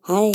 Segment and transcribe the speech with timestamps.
[0.00, 0.34] 嗨，你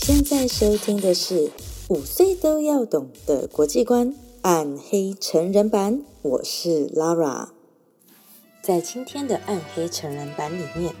[0.00, 1.50] 现在收听的是
[1.88, 7.48] 五岁都要懂的国际观暗黑成人版，我是 Lara。
[8.62, 10.94] 在今天的暗黑成人版里面，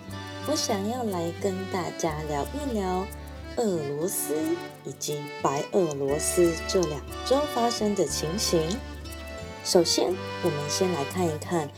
[0.50, 3.06] 我想要来跟大家聊一聊
[3.56, 3.64] 俄
[3.96, 4.34] 罗斯
[4.84, 8.60] 以及白俄罗斯这两周发生的情形。
[9.64, 11.70] 首先，我们先来看一看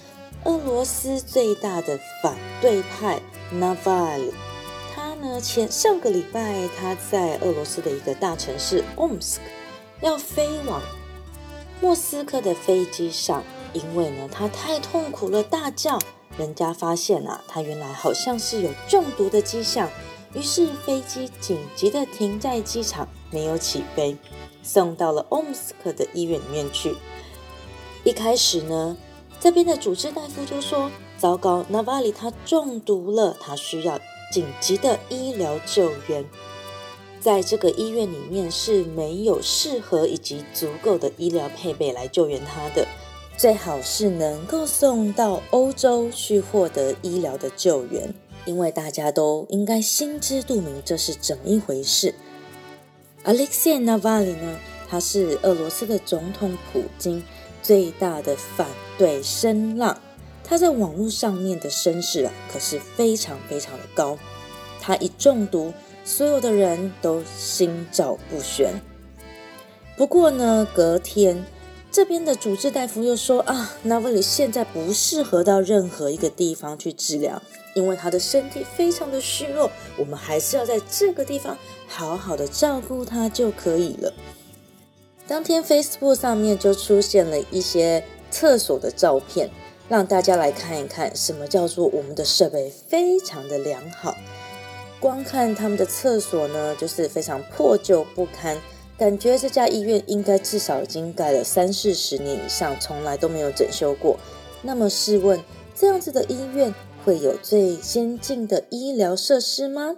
[0.45, 3.21] 俄罗斯最大的反对派
[3.53, 4.31] Naval，。
[4.95, 9.39] 他呢，前上个礼拜他在俄罗斯的一个大城市 Omsk
[10.03, 10.83] 要飞往
[11.81, 15.99] 莫斯科的飞机上，因为呢他太痛苦了，大叫，
[16.37, 19.89] 人家发现啊，他原来好像是有中毒的迹象，
[20.35, 24.17] 于是飞机紧急的停在机场，没有起飞，
[24.63, 26.95] 送到了 Omsk 的医院里面去。
[28.05, 28.97] 一开始呢，
[29.45, 30.91] 这边的主治大夫就说
[31.21, 34.01] ：“糟糕，Nava 里他中毒了，他需要
[34.33, 36.25] 紧急的医疗救援。
[37.21, 42.89] 在这个医院里面是没有适合以及足够的医疗配备来救援他的，
[43.37, 48.15] 最好是能够送到欧洲去获得医疗的救援，
[48.47, 52.15] 因为大家都应该心知肚明这是怎么一回事。
[53.27, 57.23] Alexei Navalny 呢，他是俄罗斯的总统普京。”
[57.65, 58.67] 最大的反
[58.99, 60.01] 对声浪，
[60.43, 64.19] 他在网络上面的声势啊，可是非常非常的高。
[64.81, 65.73] 他一中毒，
[66.05, 68.81] 所有的人都心照不宣。
[69.97, 71.45] 不过呢，隔天
[71.91, 77.41] 这边的主治大夫又说啊，那威里现在不适合到任何一个地方去治疗，
[77.75, 81.57] 因为他的身体非常的虚弱，我们还是要在这个地方
[81.87, 84.13] 好好的照顾他就可以了。
[85.27, 88.05] 当天，Facebook 上面就出现了一些
[88.35, 89.49] 厕所的照片，
[89.89, 94.17] 让大家来看一看什么叫做我们的设备非常的良好。
[94.99, 98.61] 光看他们的厕所呢，就是非常破旧不堪，
[98.99, 104.19] 感觉这家医院应该至少已经盖了三四十年以上，从来都没有整修过。
[104.63, 105.41] 那么试问，
[105.73, 106.75] 这样子的医院
[107.05, 109.95] 会有最先进的医疗设施吗？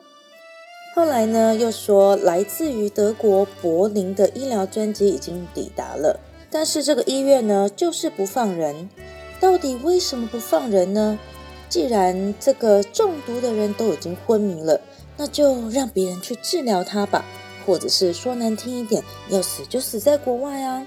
[0.94, 6.20] 后来呢，又说来自于德国柏林的医疗专机已经抵达了，
[6.50, 8.88] 但是这个医院呢，就是不放人。
[9.38, 11.18] 到底为什么不放人呢？
[11.68, 14.80] 既然这个中毒的人都已经昏迷了，
[15.16, 17.24] 那就让别人去治疗他吧，
[17.66, 20.86] 或者是说难听一点，要死就死在国外啊！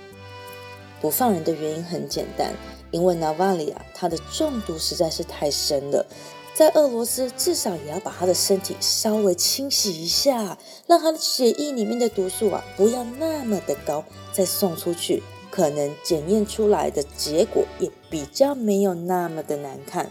[1.01, 2.53] 不放人的原因很简单，
[2.91, 6.05] 因为 Navalny 啊，他的中毒实在是太深了。
[6.53, 14.03] 在俄罗斯，至少也要把他的身体稍微清洗一下，让他的血液里面的毒素啊不要那么的高，
[14.33, 15.23] 再送出去，
[15.59, 20.09] 可能检验出来的结果也比较没有那么的难看。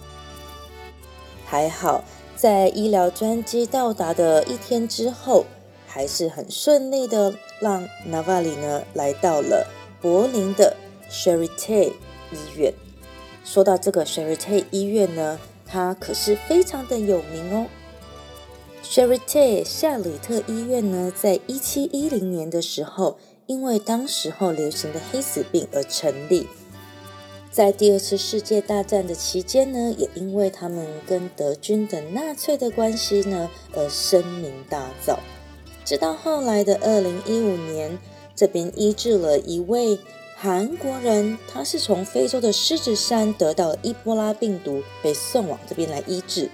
[1.46, 2.04] 还好，
[2.36, 5.46] 在医疗专机到达的一天之后，
[5.86, 9.66] 还是很顺利的，让 Navalny 呢来到了
[10.02, 10.76] 柏林的
[11.10, 11.92] Charité
[12.30, 12.74] 医院。
[13.42, 15.38] 说到这个 Charité 医院呢。
[15.70, 17.66] 它可是非常的有名哦。
[18.82, 26.46] Charité 夏里特医院呢，在一七一零年的时候，因为当时候流行的黑死病而成立。
[27.50, 35.16] 在第二次世界大战的期间呢，也因为他们跟德军等纳粹的关系呢，而声名大噪。
[35.82, 37.98] 直到后来的二零一五年，
[38.36, 39.98] 这边医治了一位。
[40.36, 46.50] 韩国人，他是从非洲的狮子山得到了伊波拉病毒，被送往这边来医治。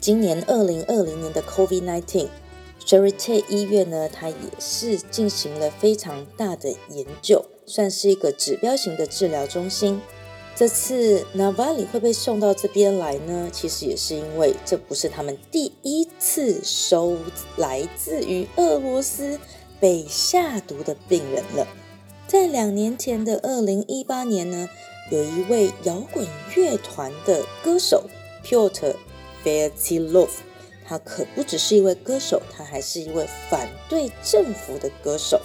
[0.00, 2.26] 今年二零二零年的 COVID-19，
[2.86, 10.00] COVID-19，Charité 医院呢，它也是进行了非常大的研究，算是一个指标型的治疗中心。
[10.56, 17.16] 这次 Navalny 会被送到这边来呢，其实也是因为这不是他们第一次收
[17.56, 19.40] 来自于俄罗斯
[19.80, 21.66] 被下毒的病人了。
[22.28, 24.68] 在两年前的二零一八年呢，
[25.10, 28.04] 有一位摇滚乐团的歌手
[28.44, 28.94] Piotr
[29.42, 30.30] v e r t i l o v
[30.86, 35.40] 他可不只是一位歌手，他还是一位反对政府的歌手。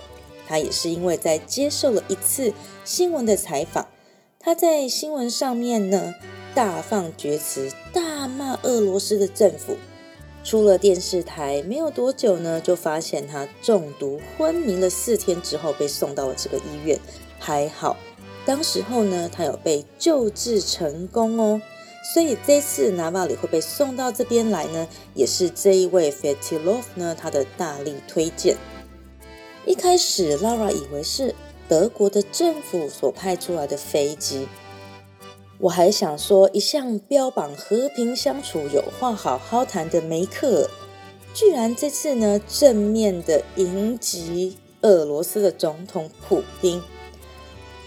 [0.48, 2.54] 他也是因为在接受了一次
[2.84, 3.88] 新闻的采访，
[4.40, 6.16] 他在新闻上面呢
[6.56, 9.78] 大放厥词，大骂俄罗斯的政府。
[10.42, 16.98] 出了电视台没有多久呢，就发现他中毒昏迷了四天之后被送到了这个医院，
[17.38, 17.98] 还好，
[18.46, 21.62] 当时候呢他有被救治成功哦，
[22.14, 28.58] 所以这次拿瓦里会被送到这边来呢，也是这一位 Fetilov 呢他的大力推荐。
[29.66, 31.36] 一开始 Laura 以为是
[31.68, 34.48] 德国的政府所派出来的飞机，
[35.60, 40.70] 我还想说，一向标榜和平相处、有话好好谈的梅克尔，
[41.36, 46.82] 居然这次呢正面的迎击俄罗斯的总统普京。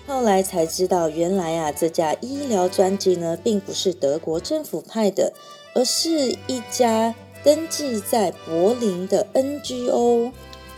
[0.07, 5.33] 后来才知道，原来啊这架医疗专机呢并不是德国政府派的，
[5.75, 7.15] 而是一家
[7.45, 10.33] 登记在柏林的 NGO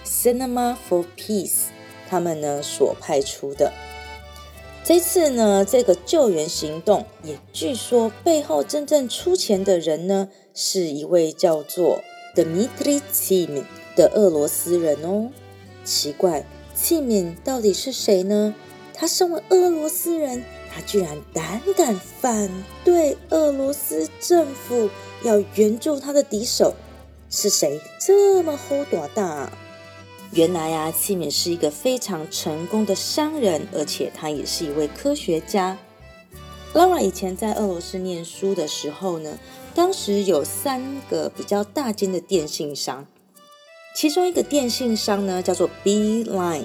[0.04, 1.64] Cinema for Peace
[2.08, 3.72] 他们呢所派出的。
[4.84, 12.02] 这次呢，这个救援行动也据说背后真正出钱的人呢，是一位叫做
[12.36, 13.64] Dmitry Tsimin
[13.96, 15.30] 的俄罗斯人哦。
[15.84, 16.44] 奇怪
[16.76, 18.54] ，Tsimin 到底是谁呢？
[18.94, 20.42] 他身为俄罗斯人，
[20.72, 22.48] 他居然胆敢反
[22.84, 24.88] 对俄罗斯政府
[25.22, 26.74] 要援助他的敌手，
[27.28, 29.50] 是谁这么厚胆大？
[30.32, 35.76] 原来啊，器皿是一个非常成功的商人，而且他也是一位科学家。
[36.72, 39.38] Laura 以前在俄罗斯念书的时候呢，
[39.76, 43.06] 当时有三个比较大间的电信商，
[43.94, 46.64] 其中一个电信商呢叫做 B Line，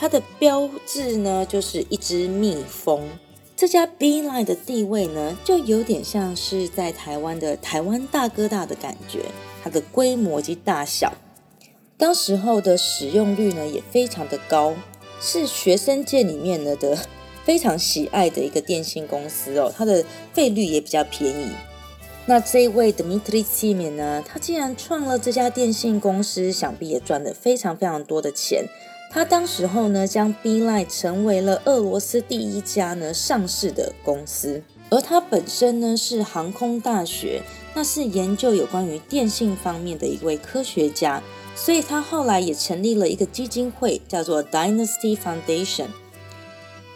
[0.00, 3.06] 它的标志呢就是一只蜜蜂。
[3.54, 9.26] 这家 be line 的地位呢，就有点像是在台湾的台湾大哥大的感觉，
[9.62, 11.12] 它的规模及大小。
[11.98, 14.74] 当时候的使用率呢也非常的高，
[15.20, 16.96] 是学生界里面呢的
[17.44, 21.50] 非常喜爱的一个电信公司哦，它的费率也比较便宜。
[22.24, 28.64] 那这一位 Dmitry t i m i n 呢，他既然创了这家电信公司，想必也赚了非常非常多的钱。
[29.12, 37.42] 他当时候呢，将 B Line 成为了俄罗斯第一家呢上市的公司，而他本身呢是航空大学，
[37.74, 41.20] 那是研究有关于电信方面的一位科学家。
[41.56, 45.88] 所以他后来也成立了一个基金会，叫做 Dynasty Foundation。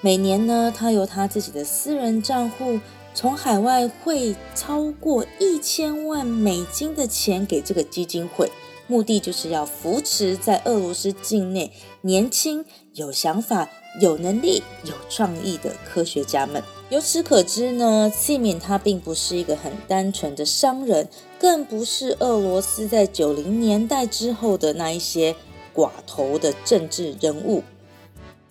[0.00, 2.78] 每年呢，他由他自己的私人账户，
[3.12, 8.50] 从海外汇超过一千万美金的钱给这个基金会，
[8.86, 11.72] 目的就是要扶持在俄罗斯境内
[12.02, 13.68] 年轻、有想法、
[14.00, 16.62] 有能力、有创意的科学家们。
[16.90, 21.08] 由此可知呢，器皿他并不是一个很单纯的商人，
[21.40, 25.34] 更不是俄罗斯在九零年代之后的那一些
[25.74, 27.62] 寡头的政治人物。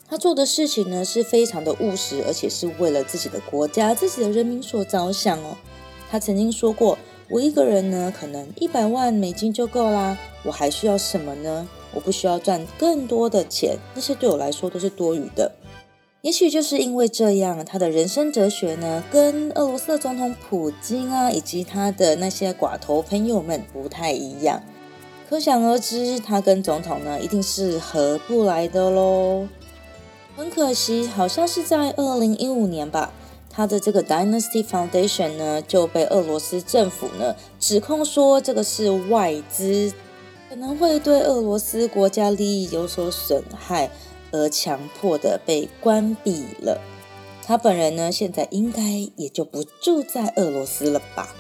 [0.10, 5.58] 他做的事情呢是非常的务实，而且是为了自己的国家、自己的人民所着想哦。
[6.10, 6.98] 他曾经说过
[7.30, 11.68] ：“我一个人呢，可能一百万美金就够啦，我还需要什么呢？
[11.94, 15.52] 我不需要赚更多的钱，那些对我来说都是多余的。”
[16.22, 24.64] 也许就是因为这样，他的人生哲学呢，跟俄罗斯的总统普京啊，以及他的那些寡头朋友们不太一样。
[25.30, 29.48] 可想而知，他跟总统呢，一定是合不来的喽。
[30.38, 33.12] 很可惜，好像是在二零一五年吧，
[33.56, 39.94] 他的这个 Dynasty Foundation 呢，就被俄罗斯政府呢指控说，这个是外资，
[40.50, 43.92] 可能会对俄罗斯国家利益有所损害。
[44.36, 46.82] 而强迫的被关闭了。
[47.44, 48.82] 他本人呢，现在应该
[49.16, 51.36] 也就不住在俄罗斯了吧？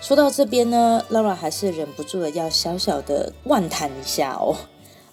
[0.00, 4.56] 说到这边呢，Laura 还是忍不住的要小小的万谈一下哦。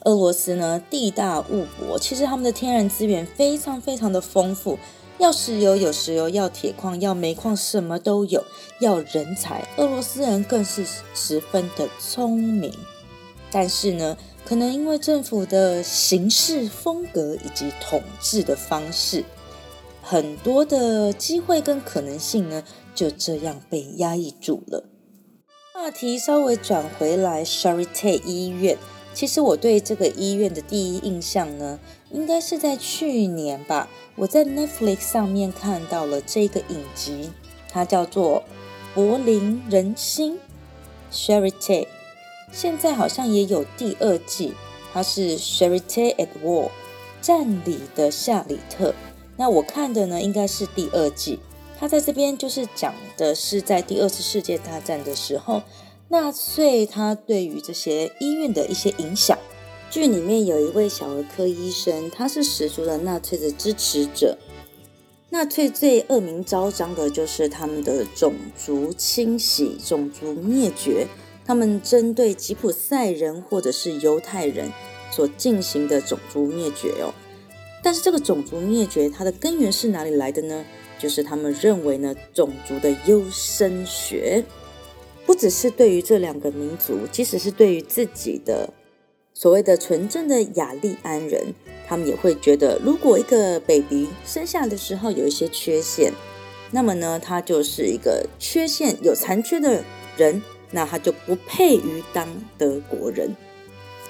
[0.05, 4.79] 俄罗斯呢，地大物博，其实他们的天然资源非常非常的丰富，
[5.19, 8.43] 要石油有石油，要铁矿要煤矿，什么都有。
[8.79, 12.73] 要人才，俄罗斯人更是十分的聪明。
[13.51, 19.23] 但是呢，可能因为政府的行事风格以及统治的方式，
[20.01, 24.83] 很多的机会跟可能性呢，就这样被压抑住了。
[25.73, 28.77] 话题稍微转回来，Charité 医院，
[29.13, 31.79] 其实我对这个医院的第一印象呢，
[32.11, 37.31] 应该是在去年吧，我在 Netflix 上面看到了这个影集，
[37.69, 38.41] 它叫做
[38.95, 40.39] 《柏林人心》
[41.13, 41.87] ，Charité。
[42.51, 44.53] 现在好像也有第二季，
[44.91, 46.69] 它是 Charité at War，
[47.21, 48.93] 战里的夏里特。
[49.37, 51.39] 那我看的呢，应该是第二季。
[51.79, 55.63] 它在这边就是讲的是在第二次世界大战的时候，
[56.13, 59.35] 纳粹他对于这些医院的一些影响。
[59.89, 64.37] 剧里面有一位小儿科医生，他是十足的纳粹的支持者。
[65.31, 71.07] 纳粹最恶名昭彰的就是他们的种族清洗、种族灭绝。
[71.47, 74.71] 他们针对吉普赛人或者是犹太人
[75.09, 77.11] 所进行的种族灭绝哦，
[77.81, 80.63] 但是这个种族灭绝它的根源是哪里来的呢？
[80.99, 84.43] 就是他们认为呢，种族的优生学
[85.25, 88.69] 不只是对于这两个民族，即使是对于自己的
[89.33, 91.53] 所谓的纯正的雅利安人，
[91.87, 96.13] 他们也会觉得，如果一个 baby 生下的时候有一些缺陷，
[96.71, 99.83] 那么呢，他就是一个缺陷、有残缺的
[100.17, 102.27] 人，那他就不配于当
[102.57, 103.35] 德国人。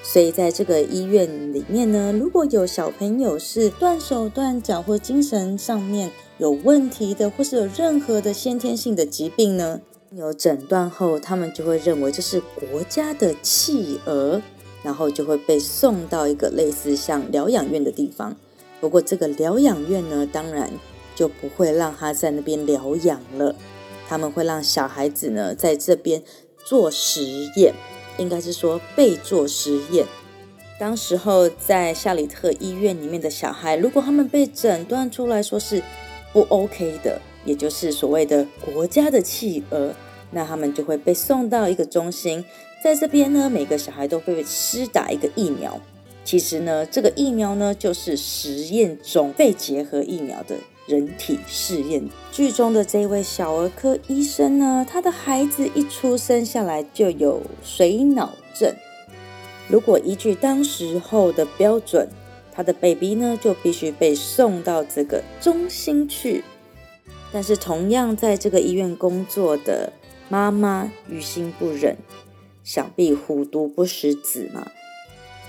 [0.01, 9.79] 所以在这个医院里面呢，如果有小朋友是断手断脚或精神上面有问题的，或是有任何的先天性的疾病呢，
[10.15, 14.39] 有诊断后，他们就会认为这是国家的弃儿，
[14.83, 18.35] 然后就会被送到一个类似像疗养院的地方。
[18.79, 20.69] 不过这个疗养院呢，当然
[21.15, 23.55] 就不会让他在那边疗养了，
[24.07, 26.21] 他们会让小孩子呢在这边
[26.63, 27.23] 做实
[27.55, 27.73] 验。
[28.19, 30.05] 应该是说被做实验。
[30.79, 35.81] 当时候在夏里特医院里面的小孩，如果他们被诊断出来说是
[36.31, 39.95] 不 OK 的，也就是所谓的国家的弃儿，
[40.33, 42.43] 那他们就会被送到一个中心，
[42.83, 45.79] 在这边呢，每个小孩都会被施打一个疫苗。
[46.25, 50.55] 其实呢，这个疫苗呢，就是实验中肺结核疫苗的。
[50.85, 58.75] 人体试验剧中的这位小儿科医生呢，他的孩子一出生下来就有水脑症。
[59.69, 62.09] 如果依据当时候的标准，
[62.51, 66.43] 他的 baby 呢就必须被送到这个中心去。
[67.31, 69.93] 但是同样在这个医院工作的
[70.33, 71.95] 妈妈于心不忍，
[72.63, 74.71] 想必虎毒不食子嘛，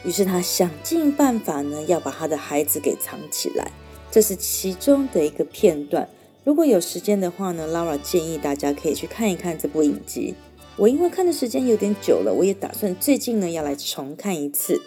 [0.05, 3.73] 于是他想尽办法呢，要把他的孩子给藏起来。
[4.11, 6.07] 这是其中的一个片段。
[6.45, 10.35] 如果有时间的话呢，Laura 建议大家可以去看一看这部影集。
[10.77, 14.83] 我因为看的时间有点久了，我也打算最近呢要来重看一次。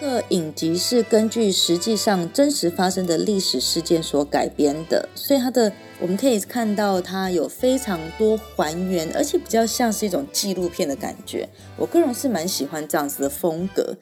[0.00, 11.48] 这个影集是根据实际上真实发生的历史事件所改编的，所以它的我们可以看到它有非常多还原，而且比较像是一种纪录片的感觉。
[11.76, 13.96] 我个人是蛮喜欢这样子的风格。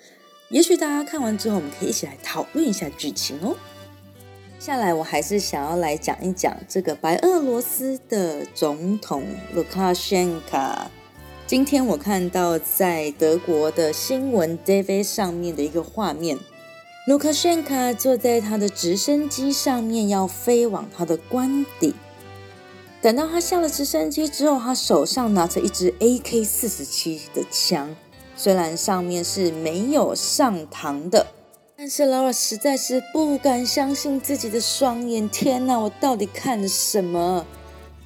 [0.48, 3.54] 也许大家看完之后，我们可以一起来讨论一下剧情哦。
[4.58, 10.90] 下来，我还是想要来讲一讲这个白俄罗斯的总统卢卡申卡。
[11.44, 16.38] 今天我看到在德国的新闻 TV 上面的一个画面，
[17.06, 21.94] 卢卡申卡坐在他的直升机上面，要飞往他的官邸。
[23.02, 27.94] 等到他下了直升机之后，他手上拿着一支 AK 四十七的枪，
[28.34, 31.26] 虽然上面是没有上膛的。
[31.76, 35.78] 但是劳尔实在是不敢相信自己的双眼，天哪！
[35.78, 37.44] 我到底看了什么？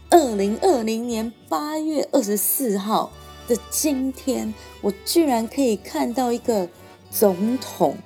[0.08, 3.12] 二零二零年八月二十四号
[3.46, 6.68] 的今天，我居然可以看到一个
[7.10, 7.96] 总统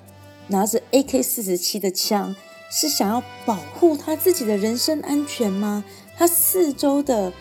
[0.48, 2.34] 拿着 AK 四十七的枪，
[2.70, 5.84] 是想要保护他自己的人身安全吗？
[6.16, 7.32] 他四周的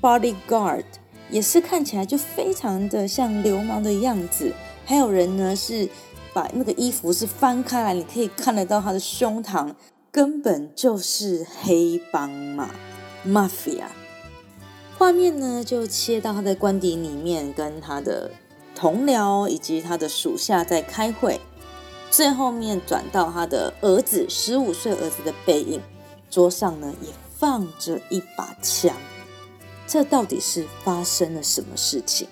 [0.00, 0.84] bodyguard
[1.30, 4.52] 也是看起来就非常的像流氓的样子，
[4.84, 5.88] 还有人呢是。
[6.34, 9.74] 把那个衣服是翻开来，你可以看得到他的胸膛，
[10.12, 12.70] 根本就是黑帮嘛
[13.26, 13.86] ，mafia。
[14.98, 18.32] 画面呢就切到他的官邸里面，跟他的
[18.74, 21.40] 同僚以及他的属下在开会。
[22.10, 25.80] 最后面转到他的儿子，十五岁儿子的背影，
[26.28, 28.96] 桌上呢也放着一把枪。
[29.86, 32.26] 这到底是发生了什么事情？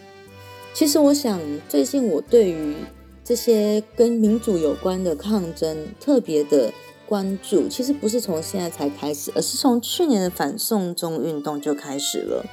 [0.74, 2.74] 其实我想，最近我对于
[3.22, 6.72] 这些跟民主有关的抗争特别的
[7.06, 12.44] 关注，其实不是从现在才开始，而是从去年的反送中运动就开始了。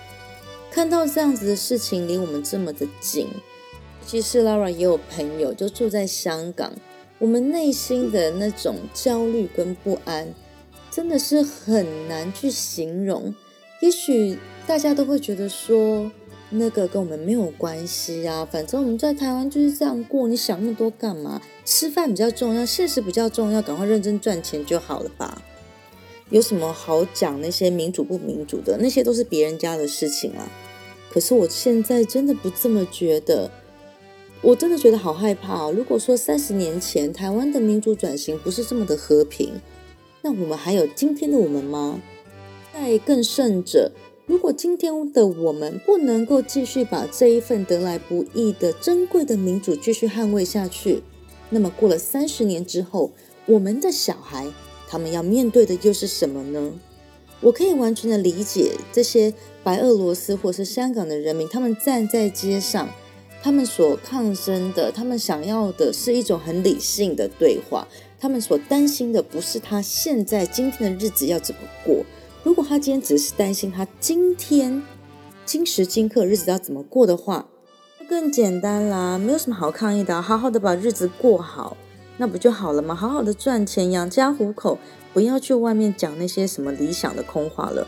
[0.72, 3.28] 看到这样子的事情离我们这么的近，
[4.06, 6.74] 其实 Lara 也有朋友就住在香港，
[7.20, 10.34] 我们内心的那种焦虑跟不安，
[10.90, 13.34] 真的是很难去形容。
[13.82, 16.12] 也许大家都会觉得说。
[16.56, 20.28] 那个跟我们没有关系啊，反正我们在台湾就是这样过。
[20.28, 21.42] 你想那么多干嘛？
[21.66, 25.42] 吃饭比较重要，现实比较重要，赶快认真赚钱就好了吧。
[26.30, 28.78] 有什么好讲那些民主不民主的？
[28.82, 30.52] 那些都是别人家的事情啊。
[31.12, 33.52] 可是我现在真的不这么觉得，
[34.42, 35.72] 我真的觉得好害怕哦。
[35.72, 39.62] 如果说三十年前台湾的民主转型不是这么的和平，
[40.22, 42.02] 那我们还有今天的我们吗？
[42.74, 43.92] 再更甚者。
[44.26, 51.04] 如果今天的我们不能够继续把这一份得来不易的珍贵的民主继续捍卫下去，
[51.54, 53.12] 那么过了三十年之后，
[53.46, 54.52] 我们的小孩
[54.88, 56.74] 他们要面对的又是什么呢？
[57.42, 59.34] 我可以完全的理解这些
[59.64, 62.90] 白俄罗斯或是香港的人民，他们站在街上，
[63.42, 67.88] 他们所抗争的，他们想要的是一种很理性的对话，
[68.20, 72.04] 他们所担心的不是他现在今天的日子要怎么过。
[72.44, 74.82] 如果他今天只是担心他今天
[75.46, 77.50] 今时今刻日子要怎么过的话，
[78.08, 81.76] 更简单啦，没有什么好抗议的，好好的把日子过好，
[82.18, 82.94] 那不就好了吗？
[82.94, 84.78] 好好的赚钱养家糊口，
[85.14, 87.88] 不要去外面讲那些什么理想的空话了。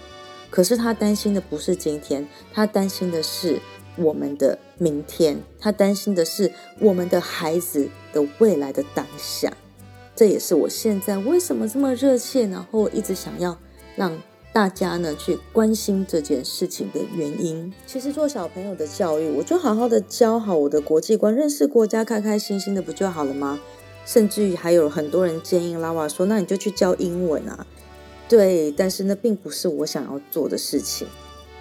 [0.50, 3.60] 可是他担心的不是今天，他担心的是
[3.98, 9.51] 我们的明天，他担心的是我们的孩子的未来的当下。
[10.15, 13.57] 这也是我现在为什么这么热切，然后一直想要
[13.95, 14.17] 让
[14.55, 17.74] 大家呢去关心这件事情的原因。
[17.85, 23.59] 其实做小朋友的教育，我就好好的教好我的国际观，认识国家，开开心心的不就好了吗？
[24.05, 27.67] 甚至于还有很多人建议拉瓦说，那你就去教英文啊。
[28.29, 31.05] 对，但是那并不是我想要做的事情。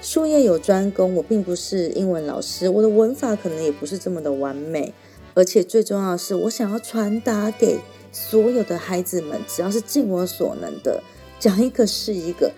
[0.00, 4.94] 术业有专攻，我并不是英文老师，我的文法可能也不是这么的完美。
[5.34, 7.80] 而且最重要的是，我想要传达给
[8.12, 11.02] 所有的孩子们，只要是尽我所能的
[11.40, 12.52] 讲一个是一个，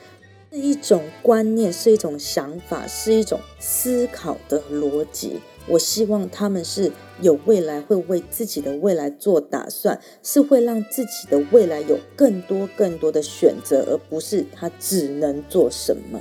[0.53, 5.41] 是一种观念，是一种想法，是一种思考的逻辑。
[5.69, 16.21] 我希望他们是有未来，会为自己的未来做打算，是会让自己的未来有更多更多的选择，而不是他只能做什么。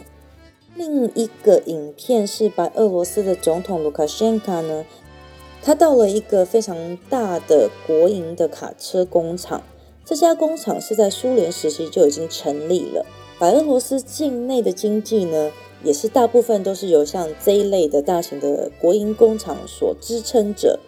[0.74, 4.84] 另一个影片是白俄罗斯的总统卢卡申卡呢，
[5.62, 9.62] 他到了一个非常大的国营的卡车工厂，
[10.04, 13.06] 这家工厂是在苏联时期就已经成立了。
[13.38, 15.52] 白俄罗斯境内的经济呢？
[15.84, 20.80] 也是大部分都是由像这一类的大型的国营工厂所支撑着。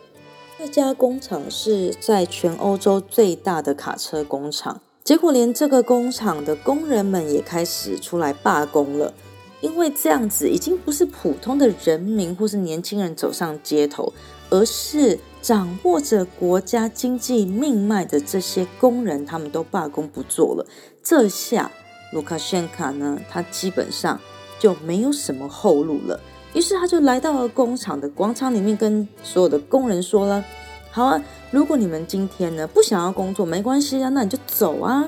[0.58, 9.14] 这家工厂是在全欧洲最大的卡车工厂，结果连这个工厂的工人们也开始出来罢工了，
[9.62, 14.14] 因为这样子已经不是普通的人民或是年轻人走上街头，
[14.50, 20.66] 而是掌握着国家经济命脉的这些工人，他们都罢工不做了。
[21.04, 21.72] 这下
[22.12, 24.20] 卢卡申卡呢，他基本上。
[24.60, 26.20] 就没有什么后路了。
[26.56, 30.44] 于是他就来到了工厂的广场里面，跟所有的工人说了
[30.90, 35.08] ：“好啊，如果你们今天呢不想要工作，没关系啊，那你就走啊。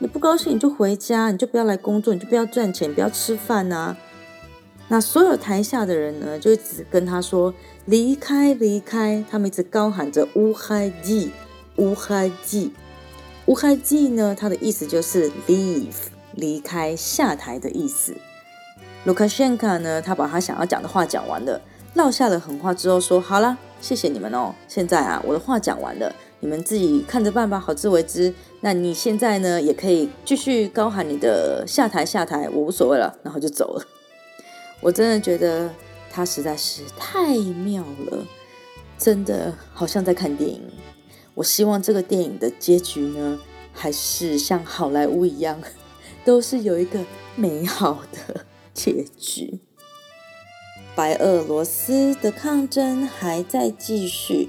[0.00, 3.96] 你不高兴你就回家，你就不要来工作，你就不要赚钱，不要吃饭啊。”
[4.88, 7.54] 那所有台下的人呢，就一直跟他说
[7.86, 11.30] ：“离开，离开！”他们一直高喊着“乌海记，
[11.76, 12.74] 乌海记，
[13.46, 15.94] 乌海记”呢，它的意思就是 “leave”，
[16.34, 18.16] 离开、下台的意思。
[19.04, 20.00] 卢卡申卡呢？
[20.00, 21.60] 他把他想要讲的话讲完了，
[21.94, 24.54] 落下了狠话之后说：“好了，谢谢你们哦。
[24.66, 28.32] 现在啊，我的话讲完了，你们自己看着办吧，好自为之。
[28.60, 33.84] 那你现在呢，也可以继续高喊你的下台下台，我无所谓了。”然后就走了。
[34.80, 35.70] 我真的觉得
[36.10, 38.24] 他实在是太妙了，
[38.96, 40.62] 真的好像在看电影。
[41.34, 43.38] 我希望这个电影的结局呢，
[43.72, 45.60] 还是像好莱坞一样，
[46.24, 47.04] 都是有一个
[47.36, 48.46] 美好的。
[48.74, 49.60] 结局，
[50.96, 54.48] 白俄罗斯的抗争还在继续。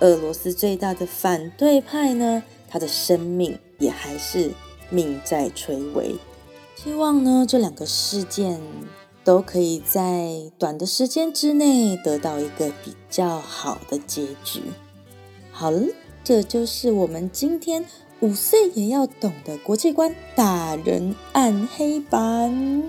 [0.00, 4.52] 俄罗斯最大的反对派呢，他的生命也还是
[4.88, 6.16] 命在垂危。
[6.74, 8.60] 希望呢，这两个事件
[9.24, 14.62] 都可以在短的时间之内得到一个比较好的结局。
[15.50, 15.82] 好了，
[16.24, 17.84] 这就是我们今天
[18.20, 22.82] 五岁也要懂的国际观大人暗黑版。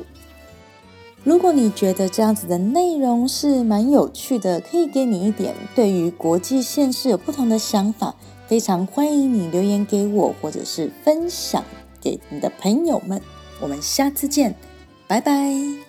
[1.23, 8.15] 如果你觉得这样子的内容是蛮有趣的，可以给你一点对于国际现实有不同的想法，
[8.47, 11.65] 非常欢迎你留言给我，或者是分享
[11.99, 13.21] 给你的朋友们。
[13.59, 14.55] 我们下次见，
[15.07, 15.86] 拜拜。